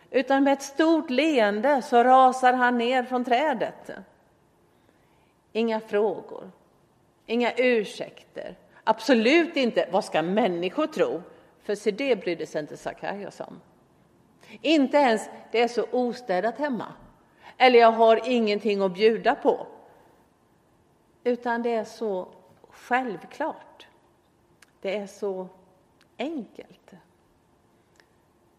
Utan 0.09 0.43
med 0.43 0.53
ett 0.53 0.61
stort 0.61 1.09
leende 1.09 1.81
så 1.81 2.03
rasar 2.03 2.53
han 2.53 2.77
ner 2.77 3.03
från 3.03 3.25
trädet. 3.25 3.91
Inga 5.51 5.79
frågor, 5.79 6.51
inga 7.25 7.53
ursäkter, 7.57 8.55
absolut 8.83 9.55
inte 9.55 9.89
vad 9.91 10.05
ska 10.05 10.21
människor 10.21 10.87
tro? 10.87 11.21
För 11.63 11.75
se 11.75 11.91
det 11.91 12.15
brydde 12.15 12.45
sig 12.45 12.61
inte 12.61 12.77
Sakaios 12.77 13.39
om. 13.39 13.61
Inte 14.61 14.97
ens 14.97 15.29
det 15.51 15.61
är 15.61 15.67
så 15.67 15.85
ostädat 15.91 16.57
hemma. 16.57 16.93
Eller 17.57 17.79
jag 17.79 17.91
har 17.91 18.29
ingenting 18.29 18.81
att 18.81 18.93
bjuda 18.93 19.35
på. 19.35 19.67
Utan 21.23 21.61
det 21.61 21.73
är 21.73 21.83
så 21.83 22.27
självklart. 22.69 23.87
Det 24.81 24.97
är 24.97 25.07
så 25.07 25.47
enkelt. 26.17 26.93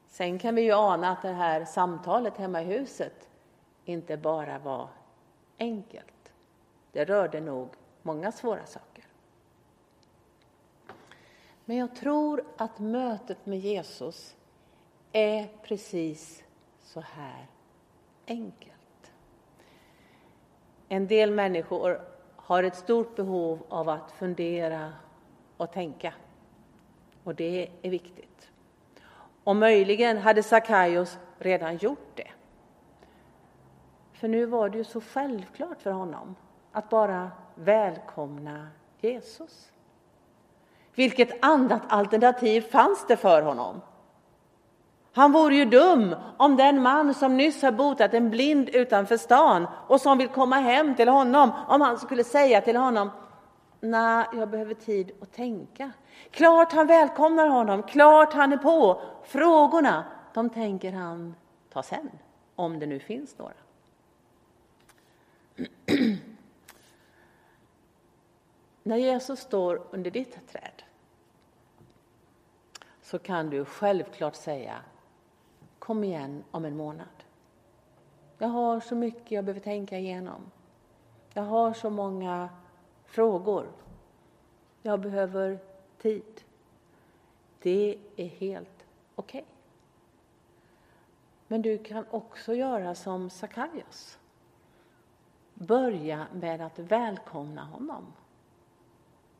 Sen 0.08 0.38
kan 0.38 0.54
vi 0.54 0.62
ju 0.62 0.72
ana 0.72 1.10
att 1.10 1.22
det 1.22 1.32
här 1.32 1.64
samtalet 1.64 2.36
hemma 2.36 2.62
i 2.62 2.64
huset 2.64 3.28
inte 3.84 4.16
bara 4.16 4.58
var 4.58 4.88
enkelt. 5.58 6.32
Det 6.92 7.04
rörde 7.04 7.40
nog 7.40 7.68
många 8.04 8.32
svåra 8.32 8.66
saker. 8.66 9.04
Men 11.64 11.76
jag 11.76 11.96
tror 11.96 12.44
att 12.56 12.78
mötet 12.78 13.46
med 13.46 13.58
Jesus 13.58 14.36
är 15.12 15.48
precis 15.62 16.44
så 16.82 17.00
här 17.00 17.46
enkelt. 18.26 19.12
En 20.88 21.06
del 21.06 21.30
människor 21.30 22.00
har 22.36 22.62
ett 22.62 22.76
stort 22.76 23.16
behov 23.16 23.66
av 23.68 23.88
att 23.88 24.12
fundera 24.12 24.92
och 25.56 25.72
tänka. 25.72 26.14
Och 27.24 27.34
det 27.34 27.70
är 27.82 27.90
viktigt. 27.90 28.50
Och 29.44 29.56
möjligen 29.56 30.18
hade 30.18 30.42
Sakaios 30.42 31.18
redan 31.38 31.76
gjort 31.76 32.08
det. 32.14 32.30
För 34.12 34.28
nu 34.28 34.46
var 34.46 34.68
det 34.68 34.78
ju 34.78 34.84
så 34.84 35.00
självklart 35.00 35.82
för 35.82 35.90
honom 35.90 36.34
att 36.72 36.88
bara 36.90 37.30
välkomna 37.54 38.68
Jesus. 39.00 39.72
Vilket 40.94 41.44
annat 41.44 41.82
alternativ 41.88 42.60
fanns 42.60 43.06
det 43.06 43.16
för 43.16 43.42
honom? 43.42 43.80
Han 45.12 45.32
vore 45.32 45.56
ju 45.56 45.64
dum 45.64 46.16
om 46.36 46.56
den 46.56 46.82
man 46.82 47.14
som 47.14 47.36
nyss 47.36 47.62
har 47.62 47.72
botat 47.72 48.14
en 48.14 48.30
blind 48.30 48.68
utanför 48.68 49.16
stan 49.16 49.66
och 49.88 50.00
som 50.00 50.18
vill 50.18 50.28
komma 50.28 50.56
hem 50.56 50.94
till 50.94 51.08
honom, 51.08 51.52
om 51.68 51.80
han 51.80 51.98
skulle 51.98 52.24
säga 52.24 52.60
till 52.60 52.76
honom 52.76 53.10
Nej, 53.84 54.26
jag 54.32 54.48
behöver 54.48 54.74
tid 54.74 55.12
att 55.20 55.32
tänka. 55.32 55.92
Klart 56.30 56.72
han 56.72 56.86
välkomnar 56.86 57.46
honom, 57.48 57.82
klart 57.82 58.32
han 58.32 58.52
är 58.52 58.56
på. 58.56 59.00
Frågorna, 59.24 60.04
de 60.34 60.50
tänker 60.50 60.92
han 60.92 61.34
ta 61.72 61.82
sen, 61.82 62.10
om 62.54 62.78
det 62.78 62.86
nu 62.86 62.98
finns 62.98 63.38
några. 63.38 63.54
När 68.86 68.96
Jesus 68.96 69.40
står 69.40 69.82
under 69.90 70.10
ditt 70.10 70.48
träd 70.48 70.82
så 73.02 73.18
kan 73.18 73.50
du 73.50 73.64
självklart 73.64 74.34
säga 74.34 74.80
Kom 75.78 76.04
igen 76.04 76.44
om 76.50 76.64
en 76.64 76.76
månad. 76.76 77.24
Jag 78.38 78.48
har 78.48 78.80
så 78.80 78.94
mycket 78.94 79.30
jag 79.30 79.44
behöver 79.44 79.60
tänka 79.60 79.98
igenom. 79.98 80.50
Jag 81.32 81.42
har 81.42 81.72
så 81.72 81.90
många 81.90 82.48
frågor. 83.04 83.66
Jag 84.82 85.00
behöver 85.00 85.58
tid. 85.98 86.40
Det 87.62 87.98
är 88.16 88.28
helt 88.28 88.86
okej. 89.14 89.40
Okay. 89.40 89.54
Men 91.46 91.62
du 91.62 91.78
kan 91.78 92.06
också 92.10 92.54
göra 92.54 92.94
som 92.94 93.30
Sakaios. 93.30 94.18
Börja 95.54 96.26
med 96.32 96.60
att 96.60 96.78
välkomna 96.78 97.64
honom 97.64 98.12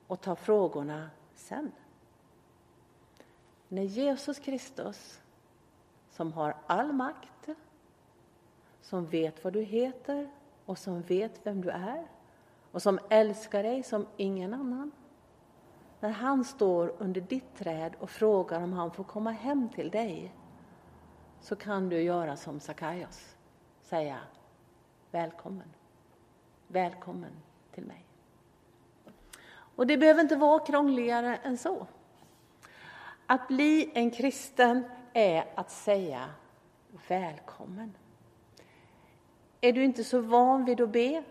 och 0.07 0.21
ta 0.21 0.37
frågorna 0.37 1.11
sen. 1.35 1.73
När 3.69 3.83
Jesus 3.83 4.39
Kristus, 4.39 5.21
som 6.11 6.33
har 6.33 6.57
all 6.67 6.93
makt, 6.93 7.49
som 8.81 9.07
vet 9.07 9.45
vad 9.45 9.53
du 9.53 9.63
heter 9.63 10.31
och 10.65 10.79
som 10.79 11.03
vet 11.03 11.47
vem 11.47 11.61
du 11.61 11.71
är 11.71 12.07
och 12.71 12.83
som 12.83 12.99
älskar 13.11 13.63
dig 13.63 13.83
som 13.83 14.07
ingen 14.17 14.55
annan. 14.55 14.93
När 16.01 16.11
han 16.11 16.45
står 16.45 16.95
under 16.99 17.21
ditt 17.21 17.57
träd 17.57 17.97
och 17.99 18.11
frågar 18.11 18.63
om 18.63 18.73
han 18.73 18.91
får 18.91 19.05
komma 19.05 19.31
hem 19.31 19.69
till 19.69 19.91
dig 19.91 20.35
så 21.41 21.57
kan 21.57 21.89
du 21.89 22.03
göra 22.03 22.37
som 22.37 22.61
Sakaios, 22.61 23.37
säga 23.83 24.19
välkommen, 25.11 25.69
välkommen 26.69 27.33
till 27.73 27.85
mig. 27.85 28.05
Och 29.77 29.87
det 29.87 29.97
behöver 29.97 30.21
inte 30.21 30.37
vara 30.37 30.59
krångligare 30.59 31.37
än 31.37 31.59
så. 31.59 31.87
Att 33.27 33.49
bli 33.49 33.91
en 33.95 34.11
kristen 34.11 34.85
är 35.13 35.45
att 35.55 35.71
säga 35.71 36.31
välkommen. 37.09 37.95
Är 39.61 39.73
du 39.73 39.85
inte 39.85 40.05
så 40.05 40.21
van 40.21 40.65
vid 40.65 40.81
att 40.81 40.91
be 40.91 41.23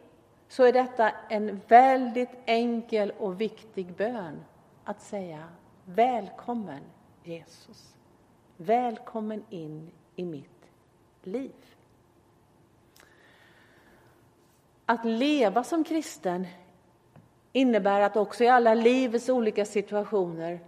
så 0.48 0.64
är 0.64 0.74
detta 0.74 1.12
en 1.30 1.62
väldigt 1.68 2.30
enkel 2.46 3.12
och 3.12 3.42
viktig 3.42 3.94
bön 3.94 4.44
att 4.84 5.02
säga 5.02 5.50
välkommen 5.86 6.84
Jesus. 7.24 7.96
Välkommen 8.58 9.44
in 9.50 9.92
i 10.16 10.26
mitt 10.26 10.72
liv. 11.24 11.76
Att 14.86 15.06
leva 15.06 15.64
som 15.64 15.84
kristen 15.84 16.48
innebär 17.54 18.02
att 18.02 18.18
också 18.18 18.44
i 18.44 18.48
alla 18.48 18.74
livets 18.74 19.30
olika 19.30 19.66
situationer 19.66 20.60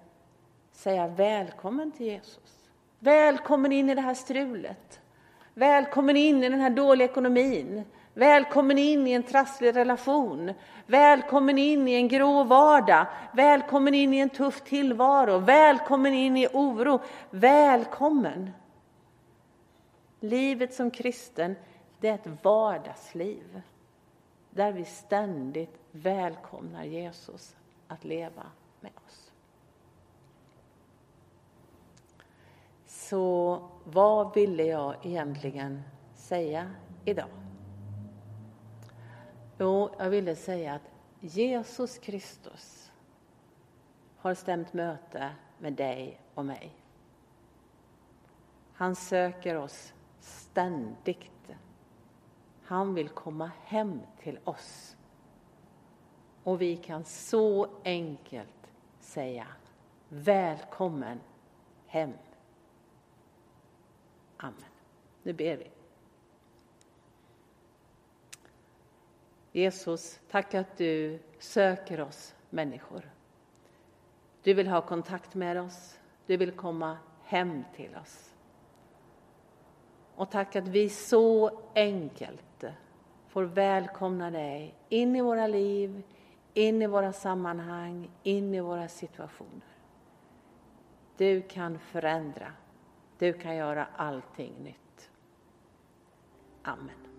säga 0.72 1.08
välkommen 1.08 1.92
till 1.92 2.06
Jesus. 2.06 2.70
Välkommen 3.00 3.72
in 3.72 3.90
i 3.90 3.96
det 3.96 4.02
här 4.02 4.14
strulet. 4.14 5.00
Välkommen 5.54 6.18
in 6.18 6.44
i 6.44 6.50
den 6.50 6.60
här 6.60 6.70
dåliga 6.70 7.08
ekonomin. 7.10 7.84
Välkommen 8.14 8.78
in 8.78 9.08
i 9.08 9.12
en 9.12 9.24
trasslig 9.24 9.76
relation. 9.76 10.54
Välkommen 10.88 11.58
in 11.58 11.88
i 11.88 11.94
en 11.94 12.08
grå 12.08 12.44
vardag. 12.44 13.06
Välkommen 13.34 13.94
in 13.94 14.14
i 14.14 14.18
en 14.18 14.30
tuff 14.30 14.62
tillvaro. 14.62 15.38
Välkommen 15.38 16.14
in 16.14 16.38
i 16.38 16.48
oro. 16.54 17.00
Välkommen! 17.30 18.52
Livet 20.20 20.74
som 20.74 20.92
kristen, 20.92 21.56
det 22.00 22.08
är 22.08 22.14
ett 22.14 22.44
vardagsliv 22.44 23.62
där 24.50 24.72
vi 24.72 24.86
ständigt 24.86 25.85
välkomnar 25.96 26.84
Jesus 26.84 27.56
att 27.88 28.04
leva 28.04 28.52
med 28.80 28.92
oss. 29.06 29.32
Så 32.86 33.62
vad 33.84 34.34
ville 34.34 34.64
jag 34.64 35.06
egentligen 35.06 35.82
säga 36.16 36.72
idag? 37.06 37.30
Jo, 39.58 39.90
jag 39.98 40.10
ville 40.10 40.36
säga 40.36 40.74
att 40.74 40.92
Jesus 41.20 41.98
Kristus 41.98 42.92
har 44.18 44.34
stämt 44.34 44.74
möte 44.74 45.32
med 45.58 45.74
dig 45.74 46.22
och 46.34 46.46
mig. 46.46 46.76
Han 48.74 48.96
söker 48.96 49.56
oss 49.56 49.94
ständigt. 50.20 51.52
Han 52.64 52.94
vill 52.94 53.10
komma 53.10 53.52
hem 53.64 54.02
till 54.20 54.40
oss. 54.44 54.96
Och 56.46 56.62
vi 56.62 56.78
kan 56.78 57.04
så 57.04 57.68
enkelt 57.84 58.72
säga 59.00 59.48
Välkommen 60.10 61.20
hem. 61.88 62.14
Amen. 64.38 64.56
Nu 65.24 65.34
ber 65.34 65.58
vi. 65.58 65.72
Jesus, 69.52 70.20
tack 70.32 70.54
att 70.54 70.78
du 70.78 71.20
söker 71.40 72.02
oss 72.02 72.36
människor. 72.50 73.12
Du 74.44 74.54
vill 74.54 74.68
ha 74.68 74.82
kontakt 74.82 75.36
med 75.36 75.62
oss. 75.62 76.00
Du 76.26 76.38
vill 76.38 76.52
komma 76.52 76.98
hem 77.24 77.64
till 77.76 77.96
oss. 77.96 78.34
Och 80.16 80.32
tack 80.32 80.56
att 80.56 80.68
vi 80.68 80.90
så 80.90 81.60
enkelt 81.76 82.64
får 83.28 83.44
välkomna 83.44 84.32
dig 84.32 84.76
in 84.90 85.16
i 85.16 85.22
våra 85.22 85.48
liv, 85.48 86.04
in 86.56 86.82
i 86.82 86.88
våra 86.88 87.14
sammanhang, 87.14 88.12
in 88.24 88.54
i 88.54 88.60
våra 88.60 88.88
situationer. 88.88 89.76
Du 91.18 91.42
kan 91.42 91.80
förändra. 91.80 92.52
Du 93.18 93.34
kan 93.34 93.56
göra 93.56 93.88
allting 93.96 94.54
nytt. 94.64 95.10
Amen. 96.64 97.15